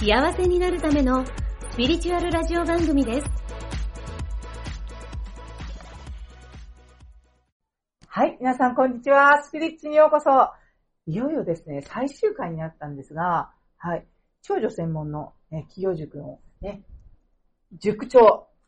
[0.00, 1.26] 幸せになるための
[1.72, 3.30] スピリチュアルラジオ番組です。
[8.06, 9.42] はい、皆さんこんにちは。
[9.42, 10.30] スピリッチにようこそ。
[11.04, 14.06] いよいよですね、最終回になったんですが、はい、
[14.40, 16.82] 長女専門の、ね、企業塾のね、
[17.78, 18.20] 塾長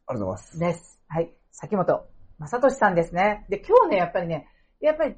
[0.07, 0.59] ありがとうございます。
[0.59, 1.01] です。
[1.09, 2.05] はい、崎本
[2.41, 3.47] 正俊さんですね。
[3.49, 4.49] で、今日ね、やっぱりね、
[4.83, 5.17] やっぱり、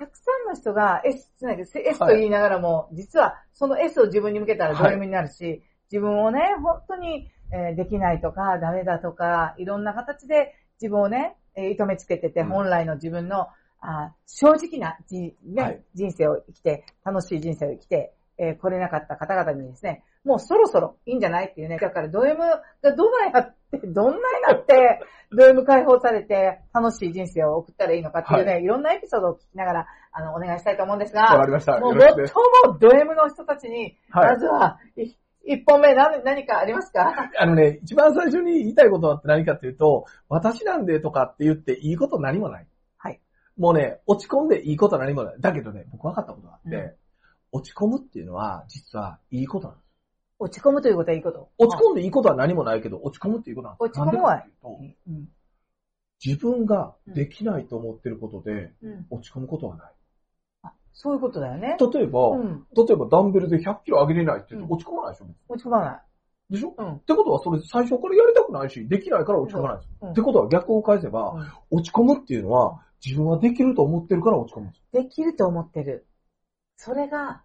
[0.00, 12.48] たくさんの人が S つないで、S と言いながらも、実はその S を自分に向けたらド M になるし、自分をね、本当に、えーできないとか、ダメだとか、いろんな形で自分をね、えー射止めつけてて、うん。
[12.48, 13.48] 本来の自分の、
[13.80, 15.82] あー正直なじ、ねはい。
[15.94, 21.78] 人生を生きて、楽しい人生を生きて、えー来れなかった方々にですね、もうそろそろいいんじゃないっていうね。
[21.78, 22.62] だからド M が
[22.94, 25.00] どないなって、どんなになって、
[25.32, 31.78] ド M 解放されて楽しい人生を送ったらいいのかっていうね、、はいろんなエピソードを聞きながら、あの、お願いしたいと思うんですわかが、りました。
[31.78, 31.98] もう。
[31.98, 35.10] 最もド M の人たちに、はいまずは、い
[35.42, 37.30] 一本目何何かありますか？
[37.38, 42.66] あのね、一番最初に言いたいことはって何かっていうと、私なんでとかって言っていいこと何もない。
[42.98, 43.20] はい。
[43.56, 45.36] もうね、落ち込んでいいこと何もない。
[45.40, 46.92] だけどね、僕分かったことがあって、うん
[47.52, 49.89] 落ち込むっていうのは、実はいいことなんです。
[50.40, 51.50] 落ち込むということはいいこと。
[51.58, 53.82] 落ち込んでいいことは何もないけど、落ち込むっていうことなんです。
[53.84, 54.44] 落ち込むは。
[56.24, 59.06] 自分ができないと思ってることで、うん。
[59.10, 59.92] 落ち込むことはない。
[60.62, 61.76] あ、そういうことだよね。
[61.78, 62.66] 例えば、うん。
[62.74, 66.02] 例えばダンベルで100キロ上げれないって落ち込まないでしょ、落ち込まない。
[66.50, 66.74] でしょ？
[66.76, 66.92] うん。
[66.94, 69.96] ってことはそれ最初からやりたくないし、できないから落ち込まないんですよ。
[70.02, 76.06] うんってことは逆を返せば、うん落ち込むっていうのは、自分はできると思ってるから落ち込むんですできると思ってる。
[76.76, 77.42] それが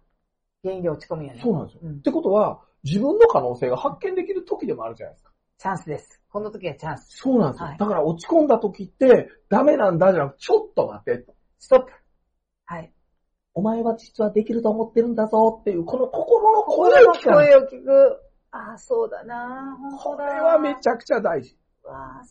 [0.62, 1.40] 原因で落ち込むよね。
[1.42, 1.80] そうなんですよ。
[1.84, 5.32] うんってことは、自分の可能性が発見できる時でもあるじゃないですか。
[5.58, 6.22] チャンスです。
[6.30, 7.16] この時はチャンス。
[7.16, 7.66] そうなんですよ。
[7.66, 11.34] はいだから落ち込んだ時って、ダメなんだじゃなくて、ちょっと待てと。
[11.58, 11.92] ストップ。
[12.66, 12.92] はい。
[13.54, 17.48] お前は実はできると思ってるんだぞっていう、この心の声を聞かない。
[17.48, 18.20] 声を聞く。
[18.52, 21.58] ああ、そうだなこれはめちゃくちゃ大事。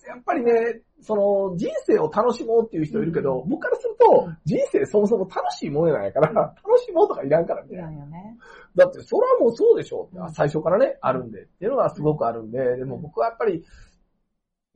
[0.08, 4.38] やっぱりね、その人生を楽しもうっていう人いるけど、僕からすると、うん。
[4.46, 6.36] 人生そもそも楽しいもんやないから、うん。
[6.36, 7.90] 楽しもうとかいらんからみたいら。
[7.90, 8.38] んよね。
[8.76, 10.10] だって、それはもうそうでしょ。
[10.14, 10.34] う、うん。
[10.34, 11.44] 最初からね、あるんで。
[11.44, 13.64] っていうのはすごくあるんで、でも僕はやっぱり、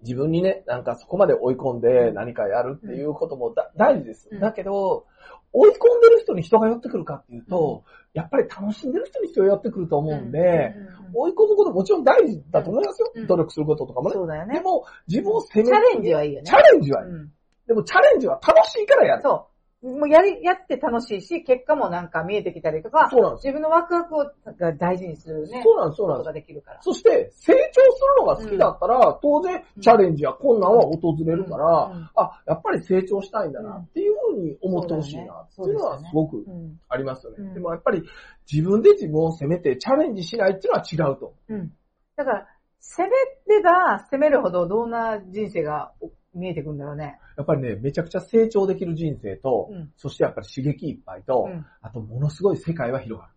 [0.02, 4.30] 自分にね、なんかそこまで追い込んで何かやるっていうこともだ大事です。
[4.32, 4.40] うん。
[4.40, 5.06] だけど、
[5.52, 7.84] 追い込んでる人に人が寄ってくるかっていうと、
[8.14, 10.76] やっぱり楽しんでる人に人が寄ってくると思うんで、
[11.14, 13.12] 追い込むこともちろん大事だと思いますよ。
[13.16, 14.16] うん努力することとかもね。
[14.16, 14.56] そうだよね。
[14.56, 16.46] でも、自分を責めチャレンジはいいよね。
[16.46, 17.10] チャレンジはいい。
[17.10, 17.32] うん
[17.70, 19.22] でもチャレンジは楽しいからやる。
[19.22, 19.48] そ
[19.84, 20.00] う。
[20.00, 24.26] もうやり、やって楽しいし、結果もなんか見えてきたりとか、そうなんです自分のワクワクを
[24.58, 25.62] が大事にするね。
[25.64, 26.26] そうなんです、そうなんです。
[26.26, 26.82] ができるから。
[26.82, 36.80] そして、成長するのが好きだったら、当然、チャレンジや困難は訪れるから、あ、やっぱり成長したいんだなっていうふうに思ってほしいなっていうのはすごくうん。
[36.88, 37.38] ありますよね。
[37.40, 38.04] うんでもやっぱり
[38.52, 41.34] 自分で自分を責めてチャレンジしないっていうのは違うと。
[41.50, 41.72] うん。
[42.16, 42.48] だから、
[42.80, 43.08] 攻
[43.48, 45.92] めれば攻めるほどどんな人生が
[46.34, 47.20] 見えてくるんだろうね。
[47.38, 51.66] やっぱりね、めちゃくちゃ成長できる人生と、うんそしてやっぱり刺激いっぱいと、うん。
[51.82, 53.30] あとものすごい世界は広が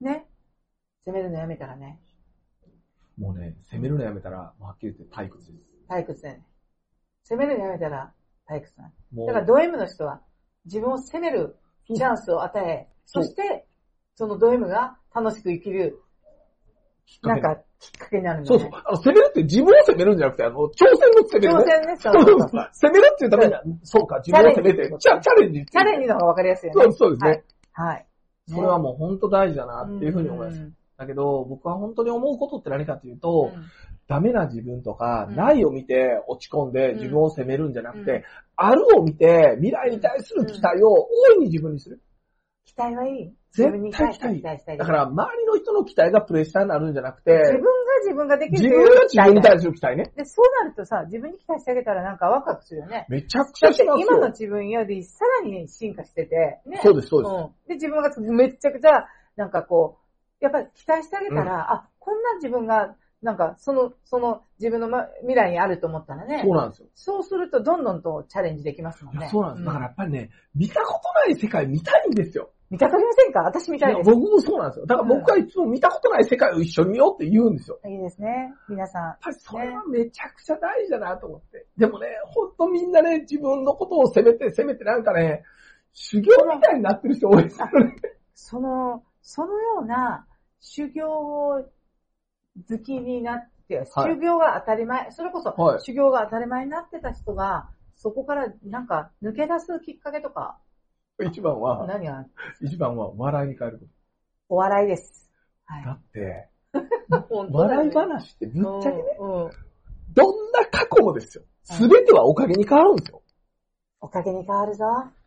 [0.00, 0.06] る。
[0.06, 0.26] ね。
[1.04, 2.00] 攻めるのやめたらね、
[3.20, 5.64] もうね、責めるのやめたら、はっきり言って退屈です。
[5.90, 6.46] 退屈だよね。
[7.24, 8.12] 攻めるのやめたら
[8.48, 8.92] 退屈だね。
[9.12, 9.26] もう。
[9.26, 10.22] だからド M の人は
[10.64, 11.56] 自分を責める
[11.94, 13.66] チャンスを与え、そして、
[14.14, 16.00] そのド M が楽しく生きる、
[17.22, 18.70] なんかきっかけになるんだそうそう。
[18.72, 21.60] あの、攻めるって自分を責めるんじゃなくて、あの、挑戦の責めるね。
[21.60, 22.22] 挑戦ね、そそう。
[22.22, 22.36] うそう。
[22.36, 22.38] う。
[22.40, 22.48] そう。
[22.48, 22.70] う。
[22.72, 23.30] 攻めるっていう。
[23.30, 24.06] ためには、そう。
[24.06, 25.66] か、自分を責めて、チャチャレンジ。
[25.66, 26.82] チャレンジの方がわかりやすいよね。
[26.84, 26.92] そう。
[26.92, 27.44] そうですね。
[27.72, 27.88] はい。
[27.88, 28.06] はい。
[28.48, 30.60] それはもう本当大事だなっていうふうに思います。
[30.60, 33.64] んだけど、僕は本当に思うことって何かっていうと、うん
[34.08, 38.22] ダメな自分とか、うんないを見て落ち込んでうん自分を責めるんじゃなくて、うん
[38.56, 42.02] あるを見て未来に対する期待を大いに自分にする。
[42.66, 43.34] 期待はいい。
[43.52, 44.76] 絶対期待期待したい。
[44.76, 47.68] だから、周りの人の期待がプレッシャーになるんじゃなくて、自分が
[48.04, 50.12] 自分ができる自分が自分に対する期待ね。
[50.14, 53.06] で、そうなるとさ、自分に期待してあげたらなんかワクワクするよね。
[53.08, 54.06] めちゃくちゃしますよ。
[54.06, 56.80] 今の自分よりさらに進化してて、ね。
[56.82, 57.34] そうです、そうです。
[57.34, 57.50] うん。
[57.68, 59.06] で、自分がめっちゃくちゃ、
[59.36, 60.00] なんかこう、
[60.40, 66.40] やっぱり期待してあげたら、あ、こんな自分が、なんか、その、その自分の、ま、未来にあると思ったらね。
[66.42, 66.88] そうなんですよ。
[66.94, 69.28] そうすると、どんどんとチャレンジできますもんね。
[69.30, 69.66] そうなんです。
[69.66, 72.50] だからやっぱりね、見たことない世界見たいんですよ。
[72.70, 74.10] 見たくありませんか私見たいです。
[74.10, 74.86] 僕もそうなんですよ。
[74.86, 77.80] だから僕はいつも見たことない世界を一緒に見ようって言うんですよ。
[77.84, 78.54] いいですね。
[78.68, 79.02] 皆さん。
[79.02, 81.66] やっぱりそれはめちゃくちゃ大事だなと思って。
[81.76, 85.42] でもね、ほんとみんなね、自分のことを責めて責めてなんかね、
[85.92, 87.96] 修行みたいになってる人多いですよね。
[88.34, 90.26] その、そのような
[90.60, 91.64] 修行を
[92.68, 100.58] 好きになって、はい修行が当たり前、それこそはい修行が当たり前になってた人が、そこからなんか抜け出すきっかけとか、
[101.22, 102.26] 一番は、何が？
[102.60, 103.86] 一番は笑いに変えるこ
[104.48, 105.30] お笑いです。
[105.66, 106.80] はって、 い。
[107.10, 109.50] だよ笑いね話ってぶっちゃけね、うんうん
[110.12, 111.44] どんな過去もですよ。
[111.62, 113.22] すべてはおかげに変わるんですよ。
[114.00, 114.84] おかげに変わるぞ。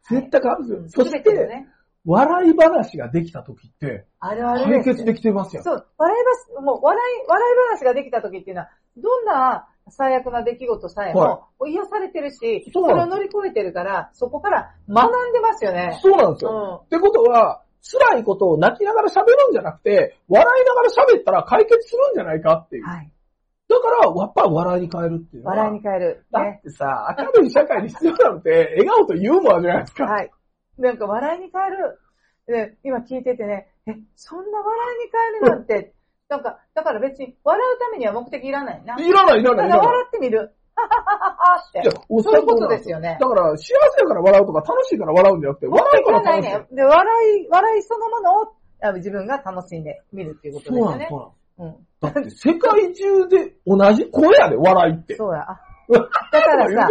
[0.09, 1.05] 絶対変わるんですよ。
[1.05, 1.69] そしすべてのて、ね、
[2.05, 4.85] 笑い話ができた時って、あるあるです。
[4.85, 5.63] 解決できてますよ。
[5.63, 15.97] そう、笑い話、もう笑い、笑い話ができた時っていうのは、どんな最悪な出来事さえも、癒されてるし、それを乗り越えてるから、そこから学んでますよね。
[16.01, 16.81] そうなんですうよ。
[16.83, 16.85] ん。
[16.85, 22.85] ってことは、辛いことを泣きながら喋るんじゃなくて、笑いながら喋ったら解決するんじゃないかっていう。
[22.85, 23.11] はい。
[23.67, 25.43] だから、やっぱ笑いに変えるっていう。
[25.45, 26.25] 笑いに変える。
[26.31, 26.61] だっね。
[26.63, 30.05] てさ、明るい社会に必要なのって、笑顔とユーモアじゃないですか。
[30.05, 30.31] はい。
[30.77, 31.99] なんか笑いに変える。
[32.47, 35.93] で、今聞いててね、え、そんな笑いに変えるなんて、
[36.29, 38.95] なんか、だから別に笑うためには目的いらないな。
[38.97, 39.69] いらない、いらない。
[39.69, 40.53] ただ笑ってみる。
[40.75, 41.81] はははははって。
[41.81, 46.49] いや、そういうことですよねだから、幸せだから笑うとか、楽しいから笑うんじゃなくて、笑うから楽しい。
[46.49, 46.65] ね。
[46.71, 47.05] で、笑
[47.39, 51.33] い、笑いそのものをあ自分が楽しんで見るっていうことです、よねそ。
[51.57, 51.85] うなんです。
[52.03, 52.13] うん。
[52.13, 55.15] だって、世界中で同じ声やで、笑いって。
[55.15, 55.41] そうや。
[55.41, 55.61] あ
[55.93, 56.87] だからさいや、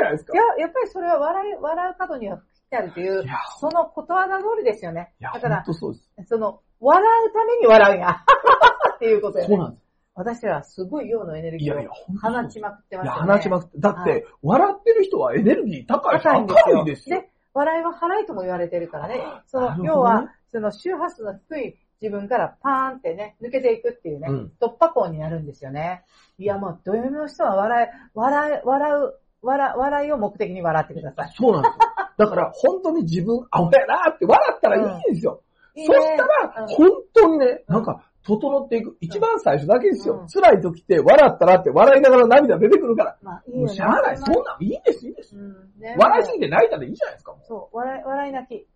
[0.58, 2.38] やっぱりそれは笑い、笑う角には
[2.72, 5.12] 来てあるといういや、そのことわざ通りですよね。
[5.20, 6.28] いや、だからそうです。
[6.28, 8.08] その、笑うために笑うんや。
[8.96, 9.48] っていうことよね。
[9.48, 9.82] そうなんです。
[10.14, 13.32] 私らすごい陽のエネルギーを放ちまくってまいや、すよね。
[13.32, 13.78] 放ちまくって。
[13.78, 16.64] だっはて、笑ってる人はエネルギー高いし、高いんですよ。
[16.66, 17.20] 明るいですよ。
[17.20, 19.22] で、笑いは払いとも言われてるからね。
[19.46, 26.02] その、ね要は、その周波数の低い自分からパーンってね、抜けていくっていうね、うん突破口になるんですよね。
[26.38, 31.32] いや、もう、土曜日の人は笑い、笑い、笑う、笑、笑いを目的に笑ってください。
[31.36, 31.78] そうなんですよ。
[32.18, 35.42] だから、 本当に自分、アホやなって笑ったらいいんですよ。
[35.74, 38.96] いいそしたら、うん本当にね、なんか、整っていく。
[39.00, 40.20] 一番最初だけですよ。
[40.20, 43.18] うん辛い時って、笑ったらって、笑いながら涙出てくるから。
[43.20, 43.68] まあ、いいもう。
[43.68, 44.16] しゃあない。
[44.16, 45.36] そんなんいいです、いいです。
[45.36, 47.32] うんね笑いすぎて泣いたらいいじゃないですか。
[47.32, 48.68] もそう、笑い、笑い泣き。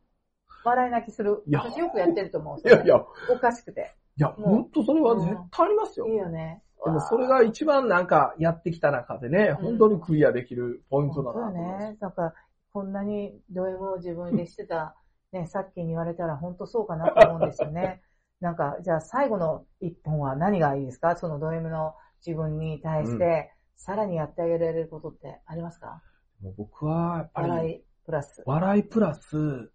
[0.65, 1.43] 笑い泣きする。
[1.47, 2.57] いや私よくやってると思う。
[2.65, 2.97] ういやいや、
[3.31, 3.95] おかしくて。
[4.19, 6.09] いや、もう本当それは絶対ありますよ。
[6.09, 6.63] いいよね。
[6.85, 11.91] でもそれが一番なんかやってきた中でね、うん本当にクリアできるポイントだなと思います。
[11.91, 11.97] ね。
[12.01, 12.35] なんか、
[12.73, 14.95] こんなにド M を自分でしてた、
[15.33, 18.03] ね、さっきに言われたら本当そうかなと思うんですよね。
[18.41, 21.17] なんか、じゃあ最後の一本は何がいいですか？
[21.17, 21.95] そのド M の
[22.25, 26.03] 自分に対して、さらにやってあげられることってありますか？
[26.43, 28.43] もう僕はやっぱり、笑いプラス。
[28.45, 29.71] 笑いプラス、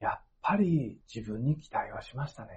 [0.00, 2.50] やっぱり自分に期待はしましたね。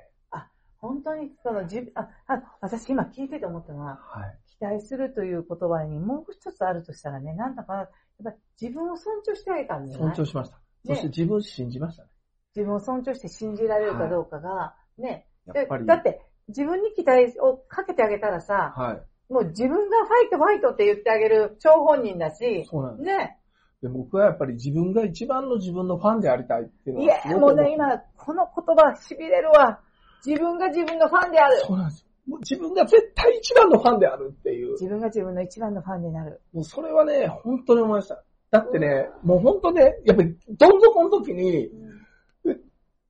[0.83, 4.37] 本当に、その自分、あ、あ、私今聞いてて思ったのは、はい。
[4.59, 7.89] 期待するという言葉にもう一つあるとしたらね、なんだかな、やっ
[8.25, 10.59] ぱり自分を尊重してあげたんじゃない尊重しました。
[10.85, 12.09] そして自分を信じましたね。
[12.53, 15.25] 自分を尊重して信じられるかどうかが、ね、
[15.55, 15.85] やっぱり。
[15.85, 18.93] だって、自分に期待をかけてあげたらさ、は
[19.29, 19.33] い。
[19.33, 23.07] もう自分がファイトファイトって言ってあげる張本人だし、そうなんです。
[23.07, 23.39] ね。
[23.81, 29.81] で僕はやっぱり自分が一番の自分のファンでありたいっていうのいや、はすごく思ってもうね、今、この言葉痺れるわ。
[30.25, 31.61] 自分が自分のファンである。
[31.65, 32.05] そうなんです。
[32.27, 34.71] もう自分が絶対一番のファンであるっていう。
[34.73, 36.41] 自分が自分の一番のファンになる。
[36.53, 38.23] もうそれはね、本当に思いました。
[38.51, 41.69] だってね、もう本当ね、やっぱりどん底の時に、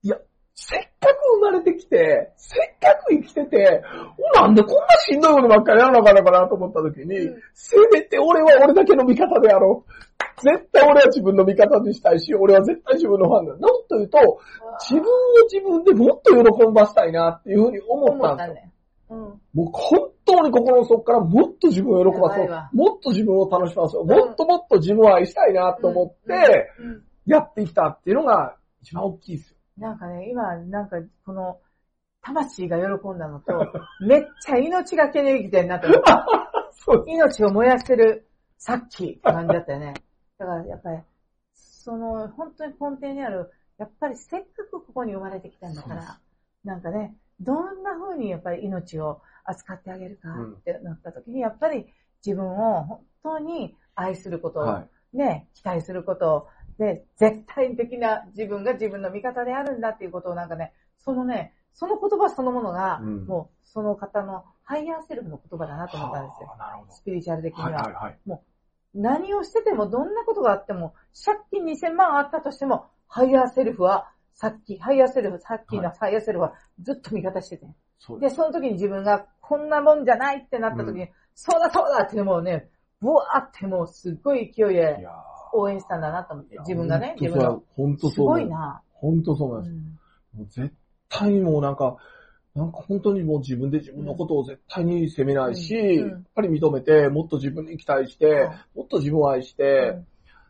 [0.04, 0.18] いや、
[0.56, 3.84] せっかく生まれてきて、せっかく生きてて、
[4.36, 9.92] なんでこんなしんどいことばっかりやらなあかんのかなと思った時に、うんせめて俺は俺だけの味方であろう。
[10.44, 13.54] 絶対俺は自分の味方にしたいし、俺は絶対自分のファンだ。
[13.54, 14.20] もっと言うと、
[14.90, 15.10] 自分を
[15.50, 18.70] 自分でもっと喜ばしたいなっていうふうに思思ったんだよ。
[19.10, 19.18] うん。
[19.20, 22.70] もう本当に心の底からもっと自分を喜ばそう。
[22.74, 24.06] もっと自分を楽しまそう。
[24.06, 29.58] もっともっと自分を愛したいなと思って、うんうんやってきたっていうのが一番大きいですよ。
[29.78, 31.60] なんかね、今、なんか、この、
[32.22, 33.54] 魂が喜んだのと、
[34.06, 36.12] めっちゃ命がけに生きてんなと思って。
[36.86, 39.94] そう命を燃やしてる、さっきって感じだったよね。
[40.38, 41.00] だからやっぱり、
[41.54, 46.20] その、本当に根底にある、やっぱりせっかくここに生まれてきたんだから、
[46.63, 51.88] なんかね、どんな風にやっぱり命を扱ってあげるかってなった時に、やっぱり
[52.25, 55.18] 自分を本当に愛すること、はい。
[55.18, 56.48] ね、期待すること、
[56.80, 66.56] で、絶対的な自分が自分の味方であるんだっていうことをなんかね、そのね、その言葉そのものが、うんもうその方のハイヤーセルフの言葉だなと思ったんですよ。
[66.90, 67.72] スピリチュアル的には。
[67.72, 68.40] はいはいはい。
[68.94, 70.94] 何をしてても、どんなことがあっても、
[71.26, 77.66] 借金2000万あったとしても、ハイヤーセルフはさっき、ハイヤーセルフ、さっきのハイヤーセルフはずっと味方してて。
[77.66, 78.36] で、そうです。
[78.36, 82.70] その時に自分がこんなもんじゃないってなった時に、そうだそうだってもうね、
[83.00, 84.98] ブワーってもうすっごい勢いいでや
[85.54, 87.64] 応援したんだなと思って、自分がね、自分の。
[87.76, 88.30] 本当すそうす。
[88.30, 88.82] ごいな。
[88.94, 89.72] 本当そう思います。
[89.72, 90.00] うん
[90.34, 90.74] もう絶
[91.10, 91.98] 対にもうなんか、
[92.56, 100.08] なんか本当にもう自分で自分のことを絶対に責めないし、うんうんやっぱり認めて、もっと自分に期待して、はいもっと自分を愛しうて、ん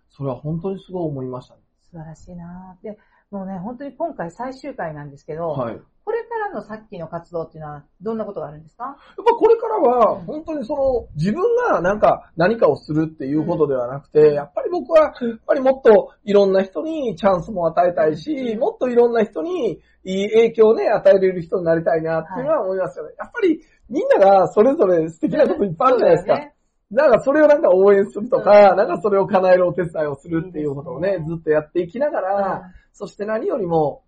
[0.10, 1.62] それは本当にすごい思いましたね。
[1.82, 2.98] 素晴らしいなで、
[3.32, 5.82] もうね、本当に今回最終回なんですけど、はい。
[6.06, 8.98] やっこれからのさっきの活動っていうのはどんなことがあるんですか？
[9.18, 14.34] ぱこれからはうん、本当にその、自分がなんか何かをするっていうことではなくて、うん。
[14.34, 15.14] やっぱり僕は、やっ
[15.48, 18.60] ぱりもっといろんな人にチャンスも与えたいし、うん。
[18.60, 23.14] もっといろんな人にいい影響をね、与えれる人になりたいなっていうのは思いますよね。
[23.18, 26.50] やっぱりみんながそれぞれ素敵なこといっぱいあるじゃないですか。
[26.92, 28.78] なんかそれをなんか応援するとか、うん。
[28.78, 34.04] なんかそれを叶えるお手伝いをするっていうことをねずっとやっていきながら、そして何よりも、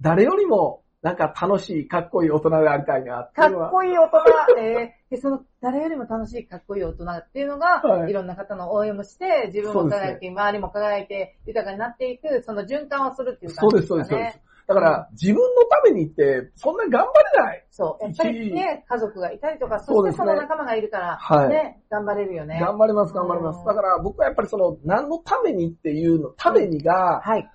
[0.00, 3.70] 誰よりも、なんか楽しい、かっこいい大人でありたいなってかっ。
[3.70, 4.18] こいい大人、
[4.58, 14.16] えーで、その、誰よりも楽しいかっこいい大人っていうのが、はいい、ろんな方の応援もして、自分も輝き、周りも輝いて、豊かになっていく、その循環をするっていうそうです、感じですかね。
[14.16, 14.56] そうです、そうです。
[14.66, 17.64] だから、自分のためにって、そんな頑張れない。
[17.70, 18.04] そう。
[18.04, 22.58] やっぱりね、家族がいたりとか、そしてその仲間がいるから、はいね、頑張れるよね。
[22.60, 23.62] 頑張ります、頑張りますう。
[23.62, 27.48] んだから僕はやっぱりその、何のためにっていうの、ためにが、はい。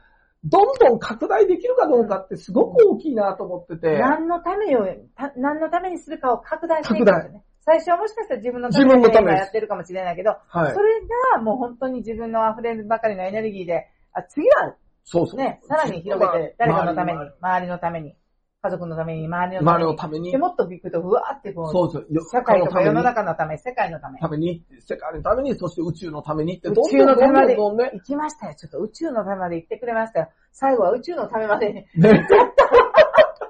[0.44, 4.00] どんどん拡大できるかどうかってすごく大きいなと思ってて。
[4.00, 7.44] 何のためを、た何のためにするかを拡大していくんですよね。
[7.64, 10.82] 最初はもしかしたら自分のためにやってるかもしれないけど、はいそ。
[10.82, 11.00] れ
[11.36, 15.40] がもう本当に自分の溢れるばかりのエネルギーで、あ次はそうそう。
[15.40, 18.16] ね、さらに広げて、誰かのために周りのために、
[18.64, 19.86] 家族のために、周りのた周めに。
[19.86, 20.38] りのためにで、。
[20.38, 22.22] もっと行くと、ふわーってこう、そうですよ。
[22.32, 24.20] 社会とか世のの中のため、世界のため。
[24.20, 27.92] ために、世界のために、そして宇宙のためにって、宇どん宙のためまでどんどんどんどんね。
[27.96, 28.56] 行きましたよ。
[28.56, 30.30] ちょっと宇宙のためまで行ってくれましたよ。
[30.52, 31.74] 最後は宇宙のためまで。
[31.74, 31.88] ね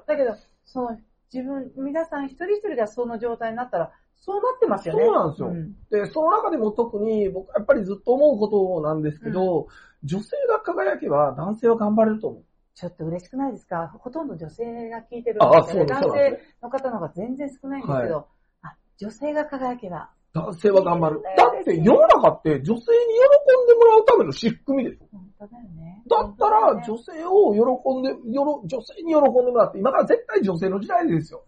[0.06, 0.96] だけど、その、
[1.32, 5.04] 自分、皆さん一人一人がその状態になったら、そうなってますよね。
[5.04, 9.66] そうなんですよんで、その中でも特に僕やっぱりずっと思うことなんですけど、
[10.04, 12.44] 女性が輝けば男性は頑張れると思う。
[12.74, 13.92] ちょっと嬉しくないですか？
[13.98, 18.26] ほとんど女性が聞いてるんですそうです、けど男性の方の方が全然少ないんですけど、
[18.62, 21.22] あ、女性が輝けば、男性は頑張るいい。
[21.36, 25.06] だって世の中って女性に喜んでもらうための仕組みでしょ。
[25.12, 26.02] 本当だよね。
[26.08, 31.44] だったら女性を喜んで、よろ女性に喜んでもらって、今から絶対女性の時代ですよ。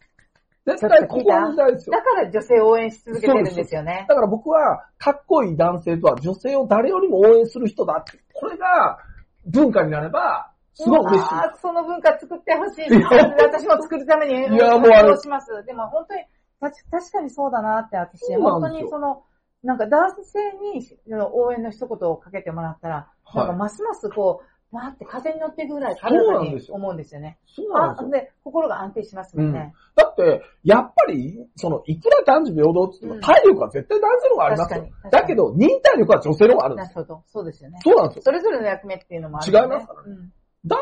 [0.66, 1.96] 絶対ここの時代ですよ。
[1.96, 4.06] だから女性を応援し続けてるんですよね。
[4.08, 8.18] だから僕は、かっこいい男性とは女性を誰よりも応援する人だって。
[8.32, 8.98] これが
[9.46, 11.28] 文化になれば、すごい嬉しい。
[11.30, 12.90] あーその文化作ってほしい。
[12.90, 15.64] 私も作るために、いやもうあれします。
[15.64, 16.22] でも本当に、
[16.60, 19.22] た確かにそうだなって私、本当にその、
[19.62, 20.38] なんか男性
[20.74, 20.86] に
[21.32, 27.38] 応援の一言をかけてもらったら、はいなんかますますこう、わーって風に乗っていくぐらい軽やかに思うんですよね。
[27.46, 28.08] そうなんですよ。
[28.08, 29.72] あで、心が安定しますもんね。
[29.94, 34.90] だって、やっぱり、その、いくら男女平等って言っても、うん体力は絶対男性の方がありますよ確かに。
[34.90, 36.94] 確かにだけど、忍耐力は女性の方があるんですよ。
[36.94, 37.22] なるほど。
[37.26, 37.78] そうですよね。
[37.82, 38.22] そうなんですよ。
[38.24, 40.32] それぞれの役目っていうのもある、違いますからうん
[40.66, 40.78] だっ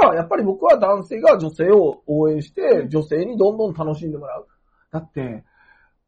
[0.00, 4.46] たら、やっぱり僕は男性が女性を応援してう、ん女性にどんどん楽しんでもらう。
[4.92, 5.44] だって、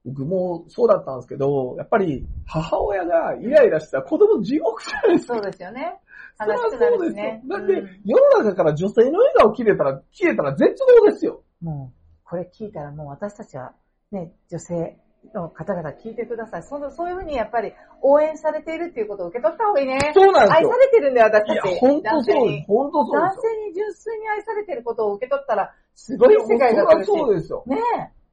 [0.04, 5.34] 僕もそうだったんですけど、やっぱり母親がイライラしたら子供地獄じゃないですか。
[5.34, 5.98] そうですよね。
[6.38, 7.42] それは悲しくなそうですよるしね。。
[7.48, 11.42] だってうん、世の中から女性の笑顔消えたら、消えたら絶望ですよ。
[11.60, 13.72] もう、これ聞いたらもう私たちは、
[14.12, 14.96] ね、女性
[15.34, 16.62] の方々聞いてください。
[16.62, 19.98] そのそういうふうにやっぱり応援されているっていうことを受け取った方がいいね。
[20.14, 20.78] そうなんですよ愛さ。
[20.78, 22.64] れてるんだよ、私いやたち。、本当男性そうですに。。
[22.66, 23.42] 本当そう男ですよ。
[23.42, 27.06] 性に純粋に愛されてることを受け取ったら、すごい世界が来るし。
[27.06, 27.64] そうですよ。
[27.66, 27.76] ね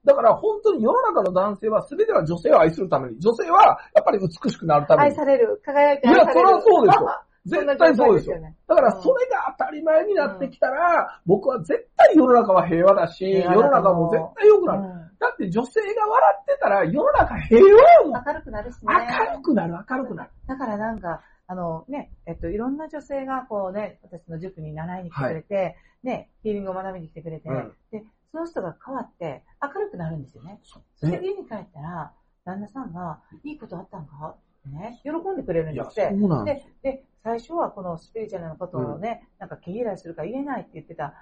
[0.05, 5.09] だから本当に世の中の男性は全ては女性を愛するために、女性はやっぱり美しくなるために。
[5.11, 6.47] 愛される、輝いていや、愛される。
[6.47, 7.09] それはそうですよ。
[7.45, 8.37] 絶対そうですよ。
[8.67, 15.02] だからそれが当たり前になってきたら、僕は絶対世の中は平和だし、世の中も絶対良くなる。
[15.23, 18.23] うんだって女性が笑ってたら世の中平和やもん。
[18.25, 18.93] 明るくなるしね。
[18.93, 20.29] 明るくなる、明るくなる。
[20.47, 30.59] だからなんか、あのね、えっと、いろんな女性がこうね、私の塾に習いに来てくれて、ね、ヒーリングを学びに来てくれて、うんで、その人が変わって明るくなるんですよね。
[30.63, 32.11] そして家に帰ったら、
[32.45, 34.35] 旦那さんが、いいことあったんか？
[34.65, 36.09] ね、喜んでくれるんですって。
[36.45, 41.13] で、で、最初はこのスピリチュアルなことをね、なんか毛嫌いするから言えないって言ってた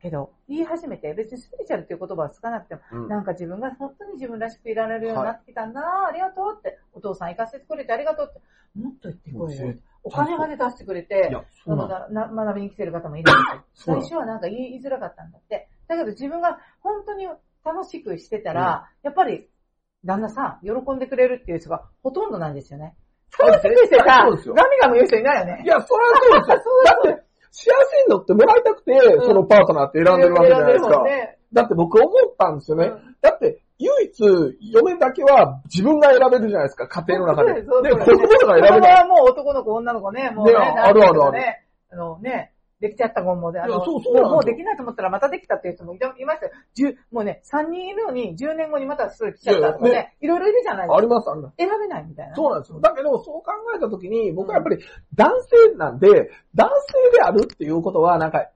[0.00, 3.08] けど、言い始めて、別にスピリチュアルっていう言葉はつかなくても、うん。
[3.08, 8.40] なんか自分が本当に自分らしくいられるようになってきたんだな、ありがとうって、お父さん行かせてくれてありがとうって、
[8.78, 9.74] もっと言ってこいよ。
[10.04, 11.28] お金まで出してくれて
[11.66, 11.88] の。
[12.10, 13.40] な学びに来てる方もいるんで
[13.74, 15.68] す 最初はなんか言い言いづらかったんだって。
[15.88, 17.26] だけど自分が本当に
[17.64, 19.50] 楽しくしてたら、やっぱり
[20.04, 22.96] 旦那さん喜んでくれるっていう人がほとんどなんですよね。
[23.36, 25.62] 楽しくしてた、そうですよガミガミ言う人いないよね。
[25.64, 26.60] いや、それはそうですよ。
[26.64, 31.04] そうだって、幸せに乗ってもらいたくて、んそのパートナーって選んでるわけじゃないですか。
[31.52, 32.86] だって僕思ったんですよね。
[32.86, 37.54] うんだって、唯一、嫁だけは自分が選べるじゃないですか、家庭の中で。
[37.54, 38.86] で、子供とか選べ子供。
[38.86, 41.64] はもう男の子、女の子ね、もうね、ねあるあるあるね。
[41.90, 46.52] あのね、できちゃった子もで、あの、そうそうでもうもうできないと思ったらまたできたっていう人もいましたよ。
[46.76, 50.96] 10もうね、3人いるのに10年後にまた1人来ちゃったとかね、いろいろいるじゃないですか。
[50.96, 51.54] あります、あります。
[51.58, 52.36] 選べないみたいな。
[52.36, 52.80] そうなんですよ。
[52.80, 54.78] だけど、そう考えたときに、僕はやっぱり
[55.14, 56.08] 男性なんで、
[56.54, 56.70] 男
[57.10, 58.48] 性であるっていうことは、なんか、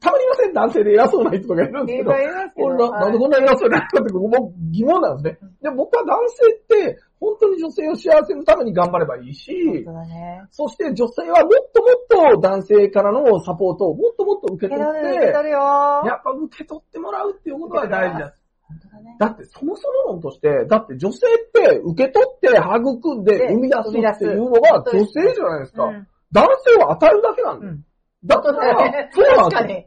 [0.00, 2.66] たまにいません、男性で偉そうな人がいるんですけどいますけど。
[2.66, 5.50] 俺ななんでこんなに偉そうになるかって僕も疑問なんですね。
[5.62, 10.42] で、僕は男性って、本当に女性を幸せのために頑張ればいいし、ね。
[10.50, 11.82] そして女性はもっと
[12.18, 15.58] もっと男性からのサポートをもっともっと受け取って、受け取るよ
[16.04, 18.42] やっぱ受け取ってもらうっていうことが大事です。
[18.92, 19.16] だね。
[19.18, 25.84] だってそもそも論として、だって女性って受け取って育んでで生み出すっていうのが女性じゃないですか。
[25.84, 27.72] うん男性は与えるだけなんだよ。
[27.72, 27.84] うん。
[28.24, 29.84] だったら、 そうなんですよ。